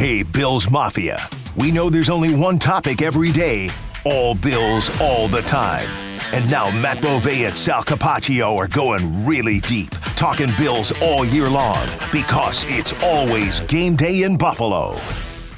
[0.00, 1.18] Hey, Bills Mafia.
[1.58, 3.68] We know there's only one topic every day
[4.06, 5.86] all Bills, all the time.
[6.32, 11.50] And now Matt Bove and Sal Capaccio are going really deep, talking Bills all year
[11.50, 14.96] long because it's always game day in Buffalo.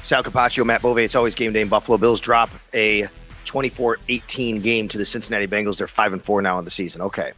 [0.01, 0.97] Sal Capaccio, Matt Bove.
[0.97, 1.97] It's always game day in Buffalo.
[1.97, 3.07] Bills drop a
[3.45, 5.77] 24-18 game to the Cincinnati Bengals.
[5.77, 7.01] They're five and four now in the season.
[7.03, 7.31] Okay,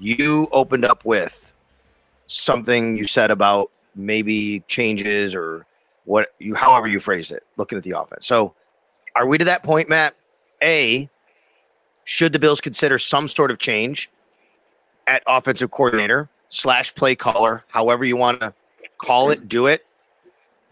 [0.00, 1.52] you opened up with
[2.26, 5.64] something you said about maybe changes or
[6.06, 8.26] what you, however you phrased it, looking at the offense.
[8.26, 8.54] So,
[9.14, 10.14] are we to that point, Matt?
[10.62, 11.10] A,
[12.04, 14.10] should the Bills consider some sort of change
[15.06, 18.54] at offensive coordinator slash play caller, however you want to
[18.98, 19.84] call it, do it?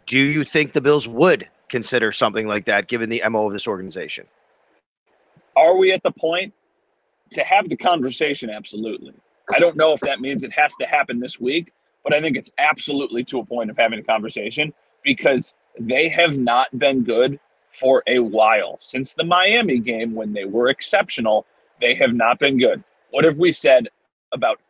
[0.07, 3.67] Do you think the Bills would consider something like that given the MO of this
[3.67, 4.27] organization?
[5.57, 6.53] Are we at the point
[7.33, 8.51] to have the conversation?
[8.51, 9.15] Absolutely.
[9.55, 11.73] I don't know if that means it has to happen this week,
[12.03, 14.73] but I think it's absolutely to a point of having a conversation
[15.05, 17.39] because they have not been good
[17.79, 18.79] for a while.
[18.81, 21.47] Since the Miami game, when they were exceptional,
[21.81, 22.83] they have not been good.
[23.11, 23.89] What have we said
[24.33, 24.61] about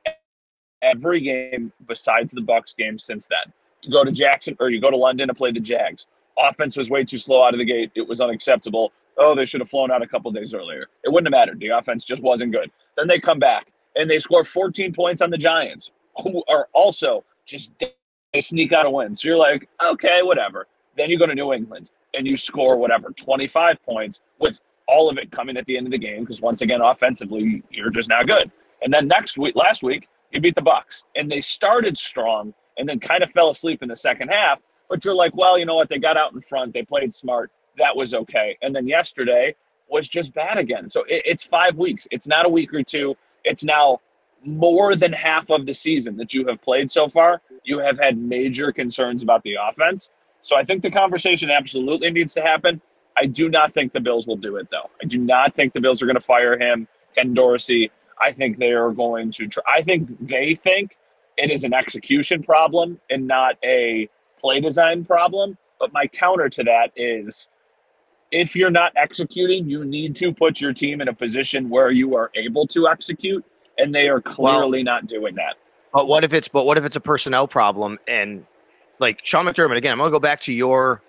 [0.82, 3.52] every game besides the Bucs game since then?
[3.82, 6.06] You go to Jackson or you go to London to play the Jags.
[6.38, 7.92] Offense was way too slow out of the gate.
[7.94, 8.92] It was unacceptable.
[9.16, 10.86] Oh, they should have flown out a couple days earlier.
[11.04, 11.60] It wouldn't have mattered.
[11.60, 12.70] The offense just wasn't good.
[12.96, 17.24] Then they come back and they score 14 points on the Giants, who are also
[17.46, 17.72] just
[18.34, 19.14] they sneak out a win.
[19.14, 20.66] So you're like, okay, whatever.
[20.96, 25.16] Then you go to New England and you score whatever 25 points with all of
[25.16, 28.26] it coming at the end of the game because once again offensively you're just not
[28.26, 28.50] good.
[28.82, 32.88] And then next week, last week you beat the Bucs and they started strong and
[32.88, 34.58] then kind of fell asleep in the second half.
[34.90, 35.88] But you're like, well, you know what?
[35.88, 36.74] They got out in front.
[36.74, 37.52] They played smart.
[37.78, 38.58] That was okay.
[38.62, 39.54] And then yesterday
[39.88, 40.88] was just bad again.
[40.88, 42.08] So it, it's five weeks.
[42.10, 43.16] It's not a week or two.
[43.44, 44.00] It's now
[44.44, 47.40] more than half of the season that you have played so far.
[47.64, 50.10] You have had major concerns about the offense.
[50.42, 52.80] So I think the conversation absolutely needs to happen.
[53.16, 54.90] I do not think the Bills will do it, though.
[55.02, 57.90] I do not think the Bills are going to fire him, Ken Dorsey.
[58.20, 59.62] I think they are going to try.
[59.72, 60.98] I think they think
[61.36, 65.56] it is an execution problem and not a play design problem.
[65.78, 67.48] But my counter to that is
[68.30, 72.16] if you're not executing, you need to put your team in a position where you
[72.16, 73.44] are able to execute,
[73.78, 75.56] and they are clearly well, not doing that.
[75.92, 78.44] But what if it's but what if it's a personnel problem and
[78.98, 79.92] like Sean McDermott again?
[79.92, 81.02] I'm going to go back to your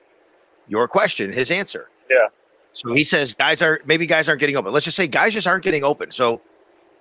[0.67, 1.89] your question, his answer.
[2.09, 2.27] Yeah.
[2.73, 4.73] So he says guys are maybe guys aren't getting open.
[4.73, 6.11] Let's just say guys just aren't getting open.
[6.11, 6.41] So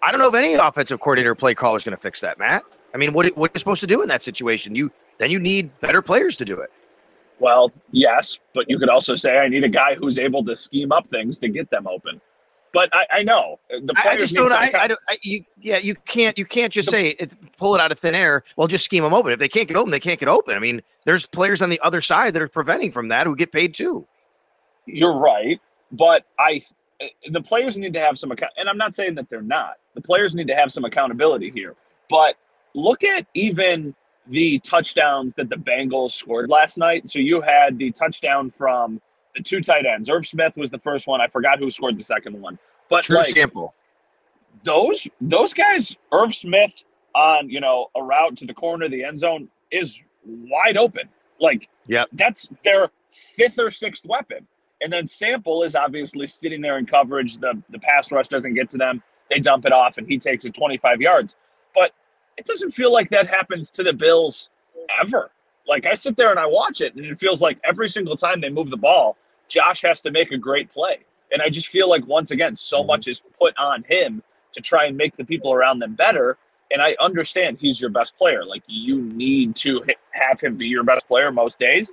[0.03, 2.63] I don't know if any offensive coordinator play caller is going to fix that, Matt.
[2.95, 4.75] I mean, what what are you supposed to do in that situation?
[4.75, 6.71] You then you need better players to do it.
[7.41, 10.93] Well, yes, but you could also say I need a guy who's able to scheme
[10.93, 12.21] up things to get them open.
[12.75, 14.53] But I, I know the I just don't.
[14.53, 15.01] I, I, don't.
[15.09, 16.37] I, you, yeah, you can't.
[16.37, 18.43] You can't just the, say it, pull it out of thin air.
[18.57, 19.33] Well, just scheme them open.
[19.33, 20.57] If they can't get open, they can't get open.
[20.57, 23.53] I mean, there's players on the other side that are preventing from that who get
[23.53, 24.07] paid too.
[24.87, 25.61] You're right,
[25.93, 26.61] but I,
[27.31, 28.53] the players need to have some account.
[28.59, 29.77] And I'm not saying that they're not.
[29.95, 31.77] The players need to have some accountability here.
[32.11, 32.35] But
[32.75, 33.95] look at even
[34.27, 37.09] the touchdowns that the Bengals scored last night.
[37.09, 39.01] So you had the touchdown from
[39.35, 40.09] the two tight ends.
[40.09, 41.21] Irv Smith was the first one.
[41.21, 42.59] I forgot who scored the second one.
[42.89, 43.75] But true like, sample.
[44.63, 46.73] Those those guys, Irv Smith
[47.15, 51.09] on you know a route to the corner of the end zone is wide open.
[51.41, 54.47] Like yeah, that's their fifth or sixth weapon.
[54.81, 57.39] And then Sample is obviously sitting there in coverage.
[57.39, 59.03] The the pass rush doesn't get to them.
[59.31, 61.37] They dump it off and he takes it 25 yards.
[61.75, 61.93] But
[62.37, 64.51] it doesn't feel like that happens to the Bills
[65.01, 65.31] ever.
[65.67, 68.41] Like I sit there and I watch it and it feels like every single time
[68.41, 69.17] they move the ball,
[69.49, 70.99] Josh has to make a great play.
[71.33, 72.89] And I just feel like once again, so mm-hmm.
[72.89, 76.39] much is put on him to try and make the people around them better.
[76.71, 78.45] And I understand he's your best player.
[78.45, 81.93] Like you need to have him be your best player most days.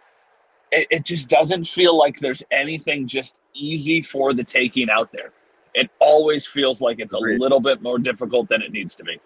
[0.71, 5.31] It, it just doesn't feel like there's anything just easy for the taking out there.
[5.73, 7.37] It always feels like it's Agreed.
[7.37, 9.19] a little bit more difficult than it needs to be.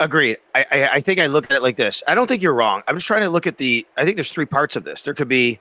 [0.00, 0.38] Agreed.
[0.54, 2.02] I, I, I think I look at it like this.
[2.06, 2.82] I don't think you're wrong.
[2.86, 3.86] I'm just trying to look at the.
[3.96, 5.02] I think there's three parts of this.
[5.02, 5.58] There could be,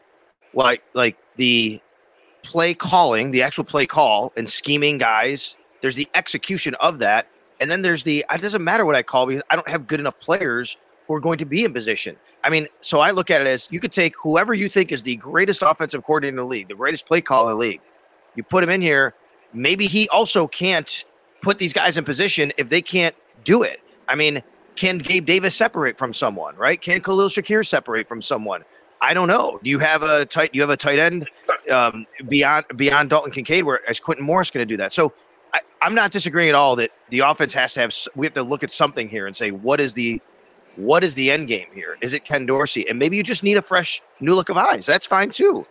[0.54, 1.82] like like the
[2.44, 5.58] play calling, the actual play call and scheming guys.
[5.82, 7.28] There's the execution of that.
[7.60, 10.00] And then there's the, it doesn't matter what I call because I don't have good
[10.00, 10.78] enough players
[11.08, 12.16] who are going to be in position.
[12.44, 15.04] I mean, so I look at it as you could take whoever you think is
[15.04, 17.82] the greatest offensive coordinator in the league, the greatest play caller in the league.
[18.36, 19.14] You put him in here.
[19.54, 21.06] Maybe he also can't
[21.42, 23.82] put these guys in position if they can't do it.
[24.08, 24.44] I mean,
[24.76, 26.80] can Gabe Davis separate from someone, right?
[26.80, 28.64] Can Khalil Shakir separate from someone?
[29.02, 29.60] I don't know.
[29.64, 30.54] Do you have a tight?
[30.54, 31.30] You have a tight end
[31.72, 34.94] um, beyond beyond Dalton Kincaid, where is Quintin Morris going to do that?
[34.94, 35.14] So
[35.54, 37.96] I, am not disagreeing at all that the offense has to have.
[38.16, 40.22] We have to look at something here and say what is the
[40.76, 41.98] what is the end game here?
[42.02, 42.88] Is it Ken Dorsey?
[42.88, 44.86] And maybe you just need a fresh new look of eyes.
[44.86, 45.66] That's fine too.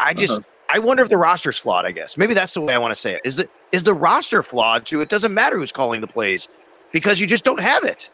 [0.00, 0.48] I just uh-huh.
[0.68, 1.86] I wonder if the roster's flawed.
[1.86, 3.20] I guess maybe that's the way I want to say it.
[3.24, 5.00] Is the is the roster flawed too?
[5.00, 6.48] It doesn't matter who's calling the plays
[6.92, 8.10] because you just don't have it.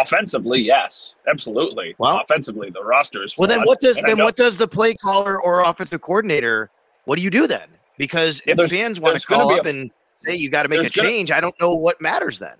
[0.00, 1.94] Offensively, yes, absolutely.
[1.98, 3.36] Well, offensively, the roster is.
[3.38, 6.70] Well, then what does then what does the play caller or offensive coordinator?
[7.04, 7.68] What do you do then?
[7.96, 9.90] Because if well, fans want to call up a, and
[10.26, 12.56] say you got to make a gonna, change, I don't know what matters then.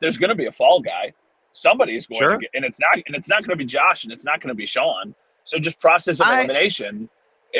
[0.00, 1.12] There's going to be a fall guy.
[1.52, 2.30] Somebody's going sure.
[2.32, 4.40] to get, and it's not and it's not going to be Josh and it's not
[4.40, 5.14] going to be Sean.
[5.44, 7.08] So just process of elimination.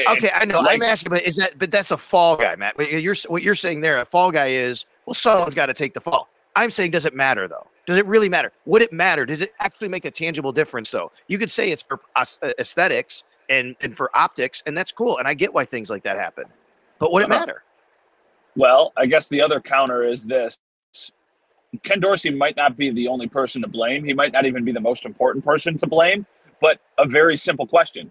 [0.08, 0.60] I, okay, I know.
[0.60, 2.76] Like, I'm asking, but is that but that's a fall guy, Matt?
[2.76, 3.98] But you're what you're saying there.
[3.98, 6.28] A fall guy is well, someone's got to take the fall.
[6.56, 7.66] I'm saying, does it matter though?
[7.86, 8.52] Does it really matter?
[8.66, 9.26] Would it matter?
[9.26, 11.12] Does it actually make a tangible difference though?
[11.28, 12.24] You could say it's for uh,
[12.58, 15.18] aesthetics and and for optics, and that's cool.
[15.18, 16.44] And I get why things like that happen.
[16.98, 17.40] But would it uh-huh.
[17.40, 17.62] matter?
[18.56, 20.58] Well, I guess the other counter is this.
[21.82, 24.04] Ken Dorsey might not be the only person to blame.
[24.04, 26.24] He might not even be the most important person to blame.
[26.60, 28.10] But a very simple question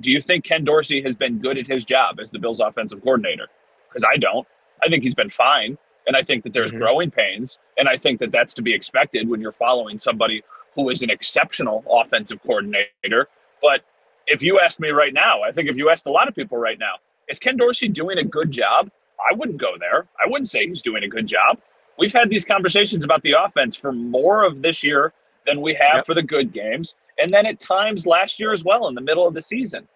[0.00, 3.02] Do you think Ken Dorsey has been good at his job as the Bills' offensive
[3.02, 3.46] coordinator?
[3.88, 4.46] Because I don't.
[4.82, 5.78] I think he's been fine.
[6.06, 6.80] And I think that there's mm-hmm.
[6.80, 7.58] growing pains.
[7.78, 10.42] And I think that that's to be expected when you're following somebody
[10.74, 13.28] who is an exceptional offensive coordinator.
[13.62, 13.82] But
[14.26, 16.58] if you asked me right now, I think if you asked a lot of people
[16.58, 16.94] right now,
[17.28, 18.90] is Ken Dorsey doing a good job?
[19.18, 20.06] I wouldn't go there.
[20.22, 21.58] I wouldn't say he's doing a good job.
[21.98, 25.12] We've had these conversations about the offense for more of this year
[25.46, 26.06] than we have yep.
[26.06, 26.96] for the good games.
[27.18, 29.86] And then at times last year as well in the middle of the season.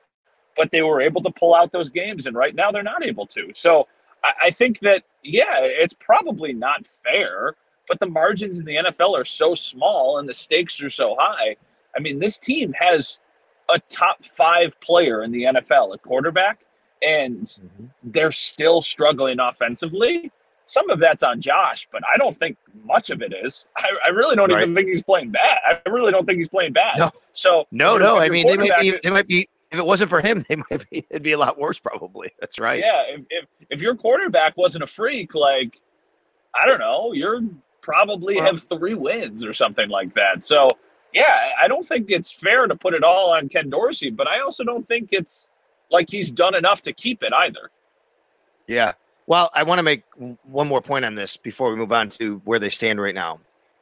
[0.57, 3.27] But they were able to pull out those games, and right now they're not able
[3.27, 3.53] to.
[3.55, 3.87] So
[4.25, 7.55] I, I think that yeah, it's probably not fair,
[7.89, 11.57] but the margins in the NFL are so small and the stakes are so high.
[11.97, 13.19] I mean, this team has
[13.69, 16.61] a top five player in the NFL, a quarterback,
[17.03, 17.87] and mm-hmm.
[18.05, 20.31] they're still struggling offensively.
[20.67, 23.65] Some of that's on Josh, but I don't think much of it is.
[23.77, 24.63] I, I really don't right.
[24.63, 25.59] even think he's playing bad.
[25.67, 26.99] I really don't think he's playing bad.
[26.99, 27.11] No.
[27.33, 28.19] So no, no.
[28.19, 30.89] I mean, they might be they might be if it wasn't for him, they might
[30.91, 32.33] be it'd be a lot worse probably.
[32.41, 32.81] That's right.
[32.81, 35.81] Yeah, if, if, if your quarterback wasn't a freak, like
[36.59, 37.43] I don't know, you're
[37.81, 40.43] probably well, have three wins or something like that.
[40.43, 40.71] So
[41.13, 44.41] yeah, I don't think it's fair to put it all on Ken Dorsey, but I
[44.41, 45.49] also don't think it's
[45.91, 47.71] like he's done enough to keep it either.
[48.67, 48.93] Yeah.
[49.27, 50.05] Well, I want to make
[50.45, 53.41] one more point on this before we move on to where they stand right now.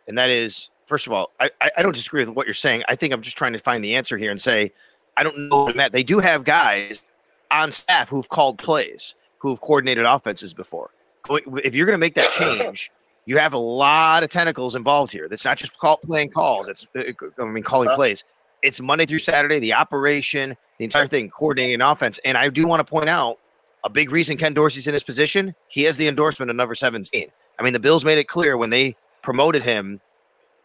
[0.08, 2.84] And that is, first of all, I, I don't disagree with what you're saying.
[2.88, 4.72] I think I'm just trying to find the answer here and say
[5.16, 7.02] I don't know what They do have guys
[7.50, 10.90] on staff who've called plays, who've coordinated offenses before.
[11.28, 12.90] If you're going to make that change,
[13.24, 15.28] you have a lot of tentacles involved here.
[15.28, 16.68] That's not just call, playing calls.
[16.68, 17.02] It's uh,
[17.40, 18.24] I mean calling plays.
[18.62, 22.18] It's Monday through Saturday, the operation, the entire thing, coordinating offense.
[22.24, 23.38] And I do want to point out
[23.84, 27.28] a big reason Ken Dorsey's in his position, he has the endorsement of number 17.
[27.58, 30.00] I mean, the Bills made it clear when they promoted him,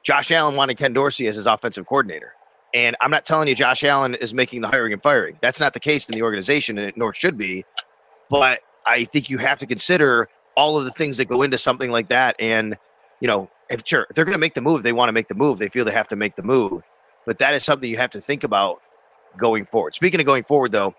[0.03, 2.34] Josh Allen wanted Ken Dorsey as his offensive coordinator.
[2.74, 5.38] And I'm not telling you Josh Allen is making the hiring and firing.
[5.42, 7.66] That's not the case in the organization, and it nor should be.
[8.30, 11.92] But I think you have to consider all of the things that go into something
[11.92, 12.36] like that.
[12.40, 12.78] And,
[13.20, 15.28] you know, if sure, if they're going to make the move, they want to make
[15.28, 15.60] the move.
[15.60, 16.84] They feel they have to make the move.
[17.25, 18.82] But that is something you have to think about
[19.38, 19.96] going forward.
[19.96, 20.96] Speaking of going forward, though,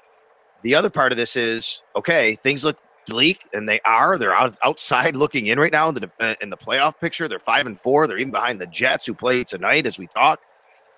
[0.62, 4.17] the other part of this is okay, things look bleak, and they are.
[4.17, 7.29] They're out, outside looking in right now in the, in the playoff picture.
[7.29, 8.07] They're five and four.
[8.07, 10.43] They're even behind the Jets, who play tonight as we talk.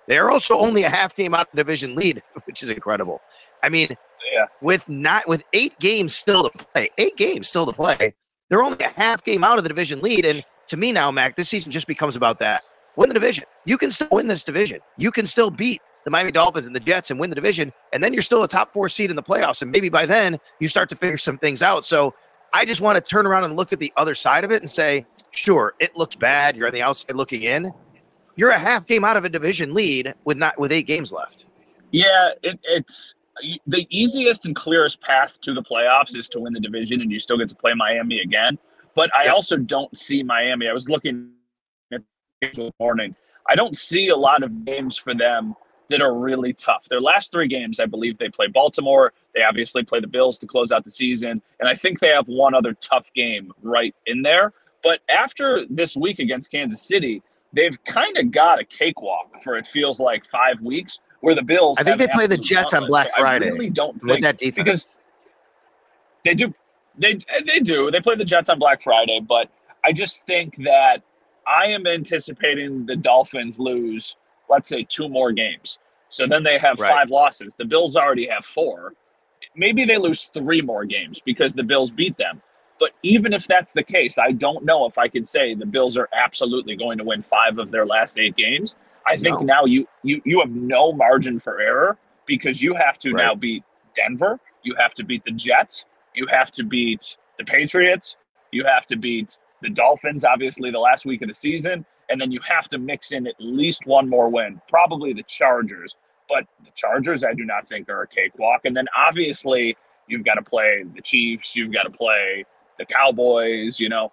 [0.07, 3.21] They're also only a half game out of division lead, which is incredible.
[3.63, 3.89] I mean,
[4.33, 4.45] yeah.
[4.61, 8.13] with not with eight games still to play, eight games still to play,
[8.49, 10.25] they're only a half game out of the division lead.
[10.25, 12.63] And to me now, Mac, this season just becomes about that.
[12.95, 13.43] Win the division.
[13.65, 14.79] You can still win this division.
[14.97, 17.73] You can still beat the Miami Dolphins and the Jets and win the division.
[17.91, 19.61] And then you're still a top four seed in the playoffs.
[19.61, 21.83] And maybe by then you start to figure some things out.
[21.83, 22.13] So
[22.53, 24.69] I just want to turn around and look at the other side of it and
[24.69, 26.55] say, sure, it looks bad.
[26.55, 27.73] You're on the outside looking in.
[28.35, 31.45] You're a half game out of a division lead with not with eight games left.
[31.91, 33.15] Yeah, it, it's
[33.67, 37.19] the easiest and clearest path to the playoffs is to win the division, and you
[37.19, 38.57] still get to play Miami again.
[38.95, 40.67] But I also don't see Miami.
[40.67, 41.31] I was looking
[41.91, 42.01] at
[42.41, 43.15] this morning.
[43.49, 45.55] I don't see a lot of games for them
[45.89, 46.85] that are really tough.
[46.89, 49.13] Their last three games, I believe they play Baltimore.
[49.35, 51.41] They obviously play the Bills to close out the season.
[51.59, 54.53] And I think they have one other tough game right in there.
[54.83, 57.21] But after this week against Kansas City,
[57.55, 61.77] they've kind of got a cakewalk for it feels like five weeks where the Bills.
[61.79, 63.47] I think they play the Jets on Black so Friday.
[63.47, 64.55] I really don't with that defense.
[64.63, 64.87] because
[66.23, 66.53] they do
[66.97, 69.49] they they do they play the Jets on Black Friday, but
[69.83, 71.01] I just think that
[71.47, 74.15] I am anticipating the Dolphins lose,
[74.49, 75.77] let's say, two more games.
[76.09, 76.91] So then they have Right.
[76.91, 77.55] five losses.
[77.55, 78.93] The Bills already have four.
[79.55, 82.41] Maybe they lose three more games because the Bills beat them.
[82.79, 85.97] But even if that's the case, I don't know if I can say the Bills
[85.97, 88.75] are absolutely going to win five of their last eight games.
[89.07, 89.45] I think No.
[89.45, 93.23] now you you you have no margin for error because you have to Right.
[93.25, 93.63] now beat
[93.95, 98.17] Denver, you have to beat the Jets, you have to beat the Patriots,
[98.51, 102.31] you have to beat the Dolphins, obviously the last week of the season, and then
[102.31, 105.95] you have to mix in at least one more win, probably the Chargers.
[106.27, 108.61] But the Chargers, I do not think are a cakewalk.
[108.65, 109.77] And then obviously
[110.07, 112.45] you've got to play the Chiefs, you've got to play
[112.77, 113.79] the Cowboys.
[113.79, 114.11] You know,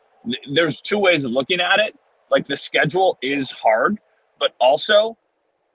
[0.52, 1.99] there's two ways of looking at it.
[2.31, 3.99] Like the schedule is hard,
[4.38, 5.16] but also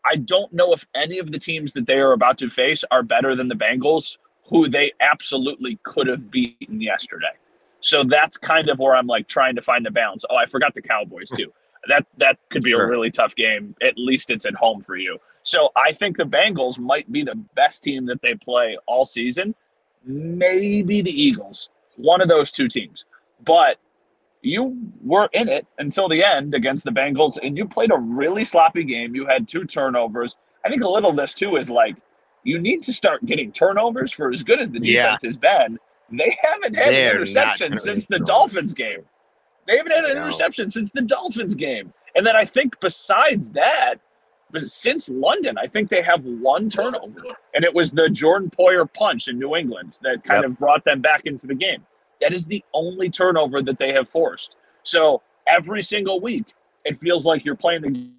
[0.09, 3.03] I don't know if any of the teams that they are about to face are
[3.03, 7.33] better than the Bengals, who they absolutely could have beaten yesterday.
[7.81, 10.23] So that's kind of where I'm like trying to find the balance.
[10.29, 11.51] Oh, I forgot the Cowboys too.
[11.87, 13.73] That that could be a really tough game.
[13.81, 15.19] At least it's at home for you.
[15.43, 19.55] So I think the Bengals might be the best team that they play all season.
[20.03, 23.05] Maybe the Eagles, one of those two teams.
[23.45, 23.77] But
[24.41, 28.45] you were in it until the end against the Bengals, and you played a really
[28.45, 29.13] sloppy game.
[29.15, 30.35] You had two turnovers.
[30.65, 31.95] I think a little of this too is like
[32.43, 35.03] you need to start getting turnovers for as good as the Yeah.
[35.03, 35.77] defense has been.
[36.09, 39.03] They haven't had They're an interception since the Dolphins game.
[39.67, 40.23] They haven't had an No.
[40.23, 41.93] interception since the Dolphins game.
[42.15, 43.95] And then I think besides that,
[44.57, 47.21] since London, I think they have one turnover,
[47.53, 50.51] and it was the Jordan Poyer punch in New England that kind Yep.
[50.51, 51.85] of brought them back into the game.
[52.21, 54.55] That is the only turnover that they have forced.
[54.83, 56.53] So every single week,
[56.85, 58.09] it feels like you're playing the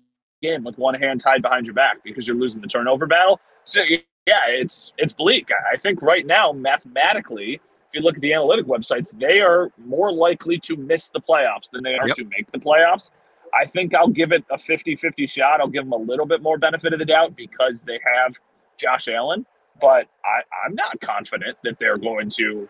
[0.43, 3.41] game with one hand tied behind your back because you're losing the turnover battle.
[3.65, 5.49] So yeah, it's it's bleak.
[5.73, 10.13] I think right now, mathematically, if you look at the analytic websites, they are more
[10.13, 12.17] likely to miss the playoffs than they are Yep.
[12.17, 13.11] to make the playoffs.
[13.55, 15.61] I think I'll give it a 50-50 shot.
[15.61, 18.35] I'll give them a little bit more benefit of the doubt because they have
[18.77, 19.47] Josh Allen,
[19.81, 22.69] but I, I'm not confident that they're going to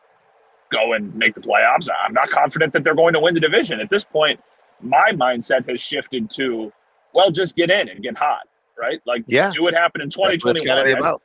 [0.72, 1.88] go and make the playoffs.
[2.04, 3.80] I'm not confident that they're going to win the division.
[3.80, 4.40] At this point,
[4.80, 6.72] my mindset has shifted to,
[7.14, 8.46] well, just get in and get hot,
[8.78, 9.00] right?
[9.06, 9.50] Like, Yeah.
[9.54, 10.66] do what happened in That's what it's 2021.
[10.76, 11.22] got to be about.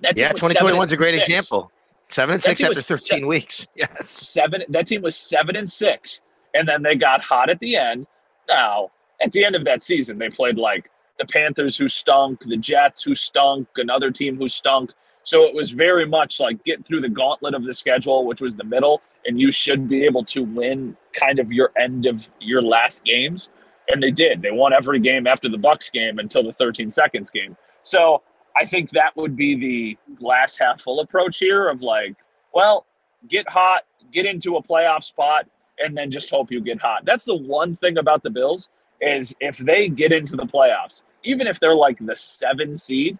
[0.00, 1.28] that Yeah, was 2021 is a great six.
[1.28, 1.70] example.
[2.10, 3.66] Seven and That six after 13 se- weeks.
[3.76, 4.08] Yes.
[4.08, 4.62] seven.
[4.70, 6.20] That team was seven and six,
[6.54, 8.06] and then they got hot at the end.
[8.48, 8.90] Now,
[9.20, 13.02] at the end of that season, they played like the Panthers, who stunk, the Jets,
[13.02, 14.90] who stunk, another team who stunk.
[15.24, 18.54] So it was very much like get through the gauntlet of the schedule, which was
[18.54, 22.62] the middle, and you should be able to win kind of your end of your
[22.62, 23.48] last games.
[23.88, 24.42] And they did.
[24.42, 27.56] They won every game after the Bucs game until the 13 seconds game.
[27.82, 28.22] So
[28.56, 32.16] I think that would be the glass half full approach here of like,
[32.54, 32.86] well,
[33.28, 35.46] get hot, get into a playoff spot,
[35.84, 37.04] and then just hope you get hot.
[37.04, 38.70] That's the one thing about the Bills
[39.00, 43.18] is if they get into the playoffs, even if they're like the seven seed,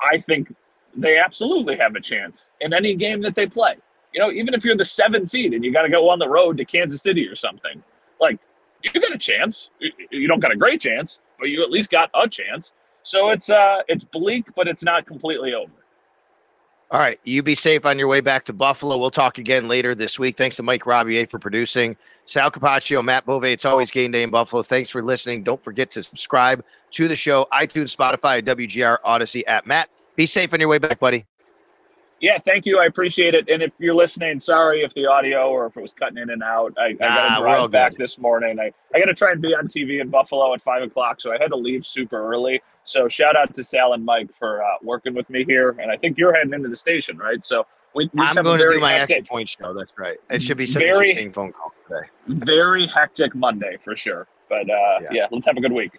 [0.00, 0.54] I think
[0.96, 3.76] they absolutely have a chance in any game that they play.
[4.12, 6.28] you know, even if you're the seven seed and you got to go on the
[6.28, 7.82] road to Kansas City or something,
[8.20, 8.38] like
[8.82, 9.70] you got a chance.
[10.10, 12.72] You don't got a great chance, but you at least got a chance.
[13.04, 15.72] So it's uh it's bleak, but it's not completely over.
[16.92, 17.18] All right.
[17.24, 18.98] You be safe on your way back to Buffalo.
[18.98, 20.36] We'll talk again later this week.
[20.36, 21.96] Thanks to Mike Robier for producing.
[22.26, 23.44] Sal Capaccio, Matt Bove.
[23.44, 24.62] It's always game day in Buffalo.
[24.62, 25.42] Thanks for listening.
[25.42, 29.88] Don't forget to subscribe to the show, iTunes, Spotify, WGR, Audacy at Matt.
[30.16, 31.24] Be safe on your way back, buddy.
[32.20, 32.78] Yeah, thank you.
[32.78, 33.48] I appreciate it.
[33.48, 36.42] And if you're listening, sorry if the audio or if it was cutting in and
[36.42, 36.74] out.
[36.78, 38.60] I, I got to drive back this morning.
[38.60, 41.32] I, I got to try and be on TV in Buffalo at five o'clock, so
[41.32, 42.60] I had to leave super early.
[42.84, 45.70] So shout out to Sal and Mike for uh, working with me here.
[45.80, 47.44] And I think you're heading into the station, right?
[47.44, 49.72] So we, we I'm going to do my hectic, extra point show.
[49.72, 50.18] That's right.
[50.30, 52.08] It should be some very, interesting phone call today.
[52.26, 54.26] Very hectic Monday for sure.
[54.48, 55.08] But uh, yeah.
[55.12, 55.98] yeah, let's have a good week.